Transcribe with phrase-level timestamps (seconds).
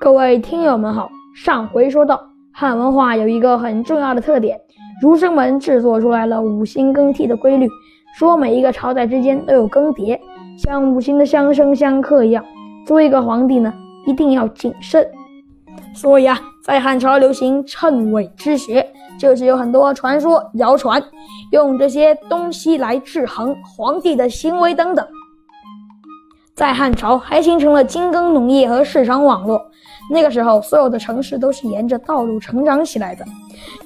[0.00, 2.20] 各位听友们好，上回说到
[2.52, 4.56] 汉文化有一个很重要的特点，
[5.02, 7.68] 儒生们制作出来了五行更替的规律，
[8.16, 10.16] 说每一个朝代之间都有更迭，
[10.56, 12.44] 像五行的相生相克一样。
[12.86, 13.74] 作为一个皇帝呢，
[14.06, 15.04] 一定要谨慎。
[15.92, 18.86] 所以啊，在汉朝流行谶纬之学，
[19.18, 21.02] 就是有很多传说谣传，
[21.50, 25.04] 用这些东西来制衡皇帝的行为等等。
[26.58, 29.64] 在汉朝还形成了精耕农业和市场网络。
[30.10, 33.24] 那个时候，所有的城市都是沿着道路成长起来的，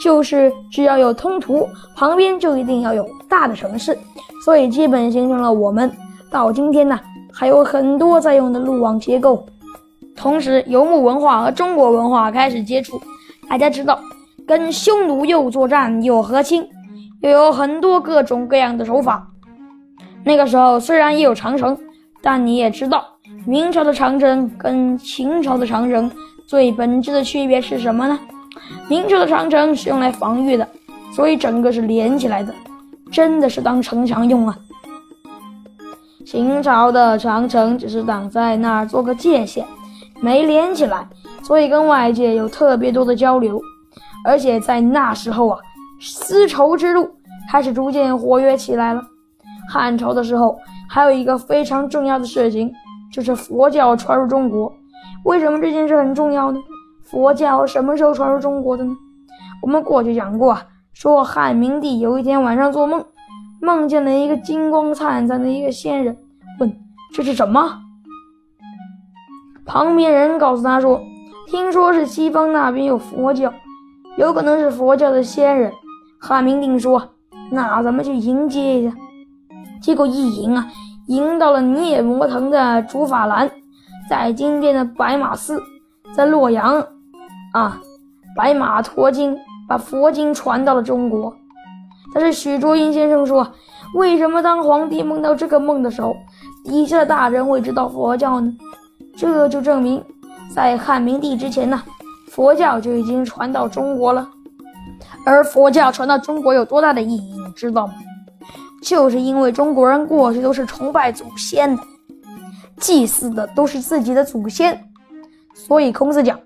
[0.00, 3.98] 就是只要有通途，旁边就一定要有大的城市，
[4.44, 5.90] 所以基本形成了我们
[6.30, 6.96] 到今天呢
[7.32, 9.44] 还有很多在用的路网结构。
[10.14, 13.02] 同时，游牧文化和中国文化开始接触。
[13.48, 13.98] 大家知道，
[14.46, 16.64] 跟匈奴又作战又和亲，
[17.20, 19.26] 又有很多各种各样的手法。
[20.22, 21.76] 那个时候虽然也有长城。
[22.22, 23.04] 但你也知道，
[23.46, 26.10] 明朝的长城跟秦朝的长城
[26.46, 28.18] 最本质的区别是什么呢？
[28.88, 30.68] 明朝的长城是用来防御的，
[31.14, 32.54] 所以整个是连起来的，
[33.10, 34.56] 真的是当城墙用啊。
[36.26, 39.64] 秦朝的长城只是挡在那儿做个界限，
[40.20, 41.08] 没连起来，
[41.42, 43.60] 所以跟外界有特别多的交流。
[44.24, 45.58] 而且在那时候啊，
[46.00, 47.10] 丝绸之路
[47.50, 49.02] 开始逐渐活跃起来了。
[49.70, 50.58] 汉朝的时候。
[50.92, 52.72] 还有一个非常重要的事情，
[53.12, 54.72] 就是佛教传入中国。
[55.24, 56.58] 为什么这件事很重要呢？
[57.04, 58.92] 佛教什么时候传入中国的呢？
[59.62, 60.58] 我们过去讲过，
[60.92, 63.04] 说汉明帝有一天晚上做梦，
[63.62, 66.16] 梦见了一个金光灿灿的一个仙人，
[66.58, 66.76] 问
[67.14, 67.78] 这是什么？
[69.64, 71.00] 旁边人告诉他说，
[71.46, 73.54] 听说是西方那边有佛教，
[74.18, 75.72] 有可能是佛教的仙人。
[76.18, 77.00] 汉明帝说，
[77.52, 78.96] 那咱们去迎接一下。
[79.80, 80.66] 结果一赢啊，
[81.06, 83.50] 赢到了涅摩腾的竺法兰，
[84.08, 85.60] 在今天的白马寺，
[86.14, 86.84] 在洛阳，
[87.52, 87.80] 啊，
[88.36, 89.36] 白马驮经
[89.68, 91.34] 把佛经传到了中国。
[92.12, 93.46] 但是许卓英先生说，
[93.94, 96.14] 为什么当皇帝梦到这个梦的时候，
[96.64, 98.52] 底下的大人会知道佛教呢？
[99.16, 100.04] 这就证明，
[100.54, 101.82] 在汉明帝之前呢，
[102.28, 104.28] 佛教就已经传到中国了。
[105.24, 107.94] 而佛教传到中国有多大的意义，你知道吗？
[108.80, 111.82] 就是因为中国人过去都是崇拜祖先的，
[112.78, 114.82] 祭祀的都是自己的祖先，
[115.54, 116.38] 所以孔子讲：“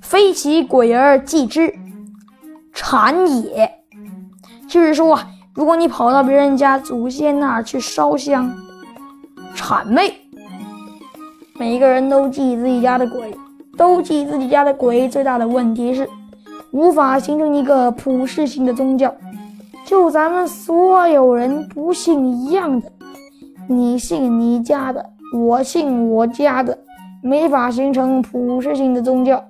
[0.00, 1.72] 非其鬼而祭之，
[2.74, 3.70] 谄也。”
[4.68, 8.50] 就是说啊，如果你跑到别人家祖先那儿去烧香，
[9.54, 10.12] 谄媚。
[11.58, 13.34] 每一个人都祭自己家的鬼，
[13.76, 16.08] 都祭自己家的鬼，最大的问题是
[16.72, 19.14] 无法形成一个普世性的宗教。
[19.86, 22.90] 就咱们所有人不信一样的，
[23.68, 26.76] 你信你家的，我信我家的，
[27.22, 29.40] 没法形成普世性的宗教。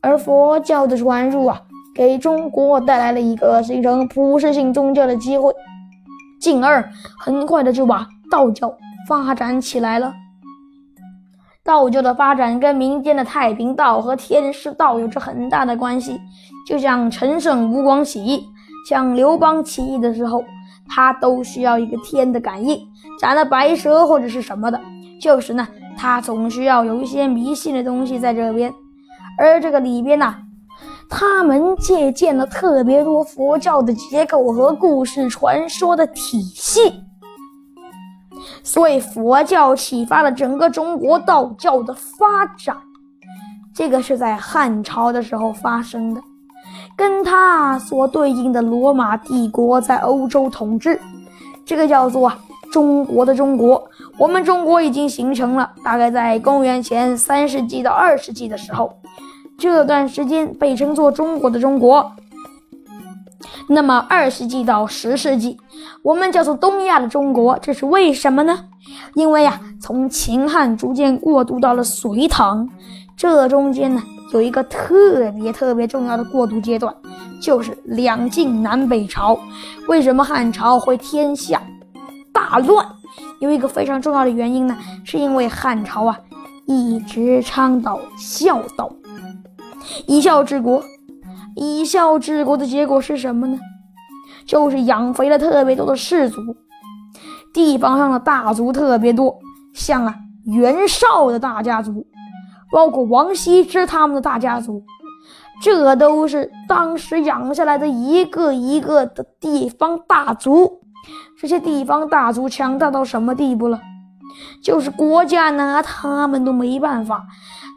[0.00, 1.60] 而佛教的传入啊，
[1.96, 5.52] 给中国带来了一个形成普世性宗教的机会，
[6.40, 6.88] 进而
[7.18, 8.72] 很快的就把道教
[9.08, 10.14] 发展起来了。
[11.64, 16.20] 道教的发展跟民间的太平道和天师道有着很大的关系，
[16.68, 18.44] 就像陈胜吴广起义。
[18.88, 20.44] 像刘邦起义的时候，
[20.88, 22.78] 他都需要一个天的感应，
[23.20, 24.80] 斩了白蛇或者是什么的，
[25.20, 25.66] 就是呢，
[25.96, 28.72] 他总需要有一些迷信的东西在这边。
[29.38, 30.34] 而这个里边呢，
[31.08, 36.92] 他们借鉴了特别多佛教的结构和故事传说的体系，
[38.62, 42.76] 所以佛教启发了整个中国道教的发展。
[43.74, 46.20] 这个是在汉朝的时候发生的。
[47.02, 51.00] 跟他所对应的罗马帝国在欧洲统治，
[51.66, 52.32] 这个叫做
[52.70, 53.84] 中国的中国。
[54.16, 58.94] 我们中国已经形成了，大概在公元前三世纪到二世纪的时候，
[59.58, 62.08] 这段时间被称作中国的中国。
[63.68, 65.58] 那么二世纪到十世纪，
[66.04, 68.56] 我们叫做东亚的中国，这是为什么呢？
[69.14, 72.68] 因为呀，从秦汉逐渐过渡到了隋唐，
[73.16, 74.00] 这中间呢。
[74.32, 76.94] 有一个特别特别重要的过渡阶段，
[77.40, 79.38] 就是两晋南北朝。
[79.88, 81.62] 为什么汉朝会天下
[82.32, 82.86] 大乱？
[83.40, 86.18] 有一个非常重要的原因呢，是因为汉朝啊
[86.66, 88.90] 一直倡导孝道，
[90.06, 90.82] 以孝治国。
[91.54, 93.58] 以孝治国的结果是什么呢？
[94.46, 96.40] 就是养肥了特别多的士族，
[97.52, 99.38] 地方上的大族特别多，
[99.74, 100.14] 像啊
[100.46, 102.06] 袁绍的大家族。
[102.72, 104.82] 包括王羲之他们的大家族，
[105.62, 110.80] 这都是当时养下来的一个一个的地方大族。
[111.38, 113.80] 这些地方大族强大到什么地步了？
[114.62, 117.22] 就是国家拿他们都没办法，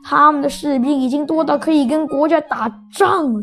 [0.04, 3.42] 他们的士兵已经多到可以跟国家打仗了，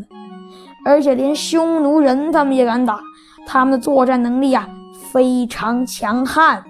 [0.85, 2.99] 而且连匈奴人他们也敢打，
[3.45, 4.67] 他们的作战能力啊
[5.11, 6.63] 非常强悍。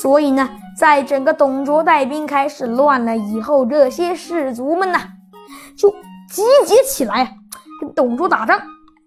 [0.00, 4.98] 所以呢，在整个董卓带兵开始乱了以后，这些士族们呢
[5.76, 5.90] 就
[6.30, 7.36] 集结起来
[7.80, 8.60] 跟董卓打仗。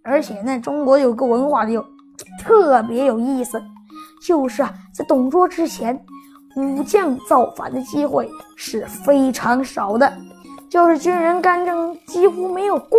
[0.04, 1.84] 而且呢，中国有个文化就
[2.44, 3.62] 特别有意思，
[4.22, 6.00] 就是啊，在董卓之前。
[6.58, 10.10] 武将造反的机会是非常少的，
[10.70, 12.98] 就是军人干政几乎没有过。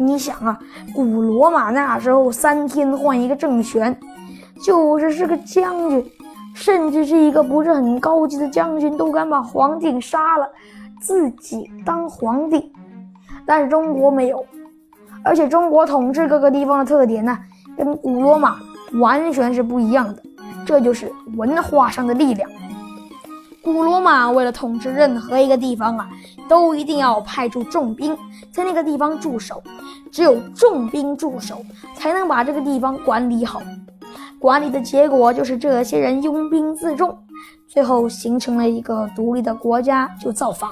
[0.00, 0.58] 你想啊，
[0.92, 3.96] 古罗马那时候三天换一个政权，
[4.60, 6.04] 就是是个将军，
[6.54, 10.48] 甚至是一个不是很高级的将军都敢把皇帝杀了，
[11.00, 12.72] 自己当皇帝。
[13.44, 14.42] 但是中国没有，
[15.22, 17.36] 而且中国统治各个地方的特点呢，
[17.76, 18.56] 跟古罗马
[18.94, 20.22] 完全是不一样的。
[20.64, 22.48] 这就是文化上的力量。
[23.62, 26.08] 古罗马为了统治任何一个地方啊，
[26.48, 28.16] 都一定要派出重兵
[28.50, 29.62] 在那个地方驻守，
[30.10, 31.62] 只有重兵驻守，
[31.94, 33.60] 才能把这个地方管理好。
[34.44, 37.16] 管理的结果就是这些人拥兵自重，
[37.66, 40.68] 最后形成了一个独立的国家，就造反。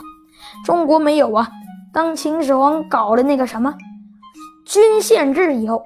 [0.62, 1.48] 中国没有啊，
[1.90, 3.74] 当秦始皇搞了那个什么
[4.66, 5.82] 郡县制以后，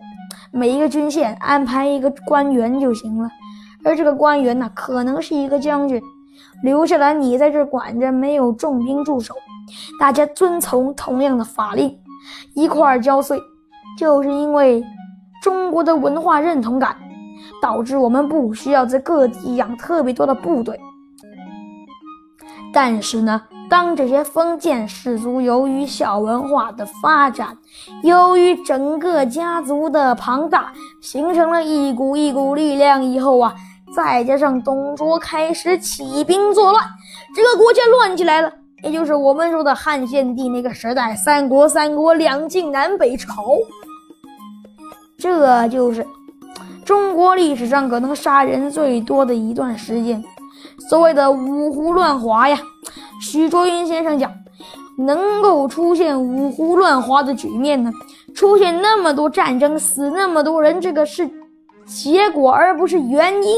[0.50, 3.30] 每一个郡县安排一个官员就行了。
[3.84, 6.02] 而这个官员呢，可能是一个将军，
[6.64, 9.32] 留下来你在这管着，没有重兵驻守，
[10.00, 11.96] 大家遵从同样的法令，
[12.52, 13.40] 一块儿交税，
[13.96, 14.82] 就是因为
[15.40, 16.96] 中国的文化认同感，
[17.60, 20.78] 导致我们不需要在各地养特别多的部队。
[22.72, 23.40] 但是呢，
[23.70, 27.56] 当这些封建氏族由于小文化的发展，
[28.02, 33.54] 由于整个家族的庞大，形成了一股一股力量以后啊。
[33.94, 36.84] 再加上董卓开始起兵作乱，
[37.34, 38.52] 这个国家乱起来了，
[38.82, 43.44] 也就是我们说的汉献帝那个时代，三国三国两晋南北朝，
[45.16, 46.04] 这就是
[46.86, 50.24] 中国历史上可能杀人最多的一段时间，
[50.88, 52.56] 所谓的五胡乱华呀。
[53.20, 54.30] 许倬云先生讲，
[54.96, 57.90] 能够出现五胡乱华的局面呢，
[58.36, 61.28] 出现那么多战争，死那么多人，这个是
[61.84, 63.56] 结果，而不是原因。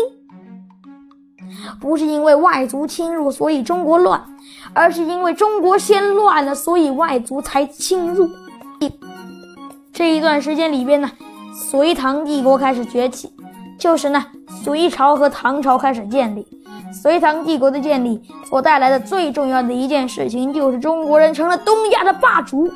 [1.79, 4.25] 不是因为外族侵入，所以中国乱，
[4.73, 8.27] 而是因为中国先乱了，所以外族才侵入。
[9.93, 11.11] 这一段时间里边呢，
[11.59, 13.29] 隋唐帝国开始崛起，
[13.77, 14.25] 就是呢，
[14.63, 16.47] 隋朝和唐朝开始建立。
[16.93, 22.71] 隋唐帝国的建立所带来的最重要的一件事情，就是中国人成了东亚的霸主，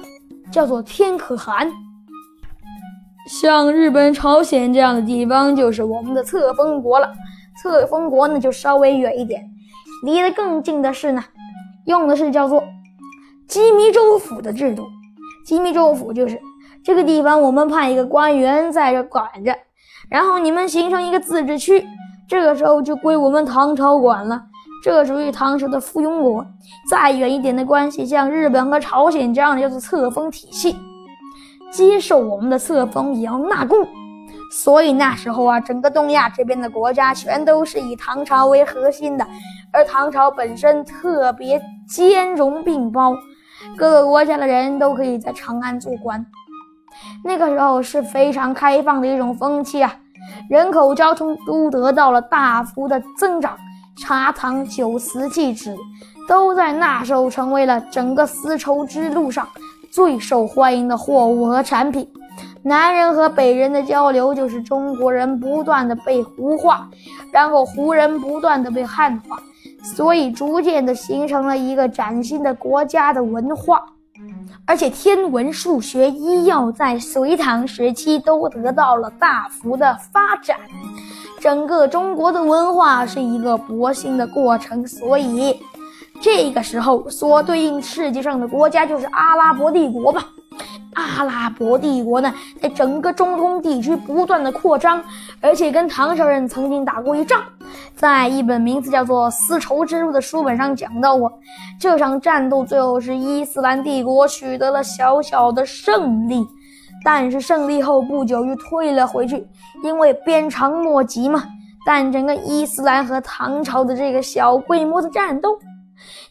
[0.51, 1.71] 叫做天可汗。
[3.29, 7.09] 像日本、朝鲜这样的地方，就是我们的册封国了。
[7.63, 9.49] 册封国呢就稍微远一点，
[10.05, 11.23] 离得更近的是呢，
[11.87, 12.61] 用的是叫做
[13.49, 14.85] 羁縻州府的制度。
[15.47, 16.39] 羁縻州府就是
[16.85, 19.57] 这个地方，我们派一个官员在这管着，
[20.11, 21.87] 然后你们形成一个自治区，
[22.29, 24.43] 这个时候就归我们唐朝管了，
[24.83, 26.45] 这属于唐朝的附庸国。
[26.91, 30.77] 再远一点的关系，像日本和朝鲜这样的叫做册封体系，
[31.71, 33.87] 接受我们的册封也要纳贡。
[34.51, 39.25] 所以那时候啊，整个东亚这边的国家全都是以唐朝为核心的，
[39.73, 43.15] 而唐朝本身特别兼容并包，
[43.77, 46.27] 各个国家的人都可以在长安做官。
[47.25, 49.95] 那个时候是非常开放的一种风气啊，
[50.49, 53.57] 人口、交通都得到了大幅的增长，
[53.97, 55.77] 茶、糖、酒、瓷器、纸
[56.29, 59.47] 都在那时候成为了整个丝绸之路上
[59.91, 62.09] 最受欢迎的货物和产品。
[62.65, 66.89] 南人和北人的交流，就是中国人不断的被胡化，
[67.33, 69.37] 然后胡人不断的被汉化，
[69.83, 73.85] 所以逐渐的形成了一个崭新的国家的文化。
[74.65, 80.57] 而且天文、数学、医药在隋唐时期都得到了大幅的发展，
[81.41, 84.87] 整个中国的文化是一个博兴的过程。
[84.87, 85.61] 所以
[86.21, 90.27] 这个时候所对应世界上的国家就是阿拉伯帝国吧。
[90.95, 95.03] 阿拉伯帝国呢，在整个中东地区不断的扩张，
[95.41, 97.43] 而且跟唐朝人曾经打过一仗，
[97.95, 101.33] 在一本名字叫做《丝绸之路》的书本上讲到过，
[101.79, 106.47] 这场战斗最后是伊斯兰帝国取得了小小的胜利，
[107.05, 109.47] 但是胜利后不久又退了回去，
[109.83, 111.45] 因为鞭长莫及嘛。
[111.85, 115.59] 但整个伊斯兰和唐朝的这个小规模的战斗，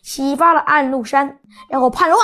[0.01, 1.37] 启发了安禄山，
[1.69, 2.19] 然后叛乱。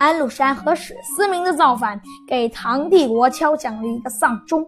[0.00, 4.66] 安禄山和史思明的造反，给唐帝国敲响了一个丧钟。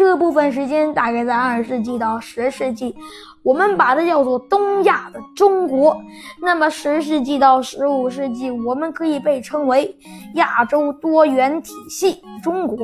[0.00, 2.96] 这部分时间大概在二世纪到十世纪，
[3.42, 5.94] 我们把它叫做东亚的中国。
[6.40, 9.94] 那么十世纪到十五世纪，我们可以被称为
[10.36, 12.78] 亚洲多元体系中国。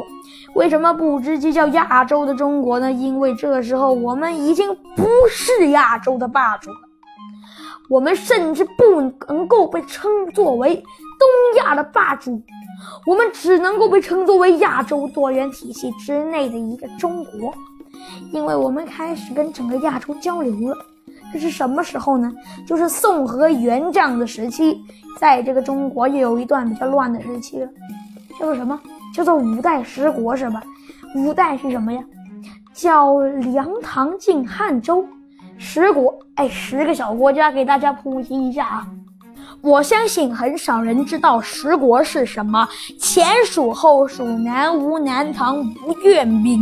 [0.57, 2.93] 为什么不直接叫亚洲的中国呢？
[2.93, 6.77] 因为这时候我们已经不是亚洲的霸主了，
[7.89, 10.85] 我们甚至不能够被称作为
[11.19, 12.41] 东亚的霸主。
[13.07, 17.55] 我们只能够被称作为亚洲多元体系之内的一个中国，
[18.33, 20.77] 因为我们开始跟整个亚洲交流了。
[21.33, 22.31] 这是什么时候呢？
[22.67, 24.79] 就是宋和元这样的时期，
[25.19, 27.69] 在这个中国又有一段比较乱的时期了，
[28.39, 28.79] 叫做什么？
[29.15, 30.63] 叫做五代十国是吧？
[31.17, 32.03] 五代是什么呀？
[32.75, 35.05] 叫梁、唐、晋、汉、周。
[35.59, 38.87] 十国，哎，十个小国家，给大家普及一下啊。
[39.63, 46.61] 我相信很少人知道十国是什么，前蜀后蜀南吴南唐吴越闽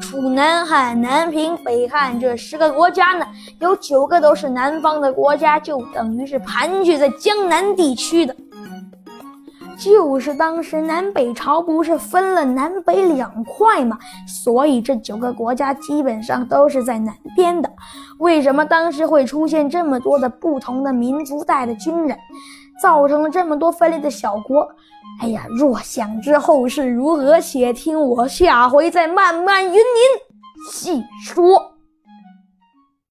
[0.00, 3.26] 楚南汉南平北汉这十个国家呢，
[3.58, 8.36] 有九个都是南方的国家，就等于是盘踞在江南地区的。
[9.78, 17.70] 就是当时南北朝不是分了南北两块嘛，所以这九个国家基本上都是在南边的。
[18.18, 22.16] 为什么当时会出现这么多的不同的民族带的军人，
[22.80, 24.66] 造成了这么多分裂的小国？
[25.20, 29.80] 哎呀，若想知后事如何，且听我下回再慢慢与您
[30.70, 31.75] 细说。